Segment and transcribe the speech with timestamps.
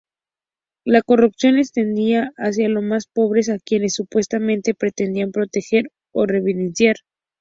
[0.83, 6.95] La corrupción extendida hacia los más pobres, a quienes supuestamente pretendían proteger o reivindicar.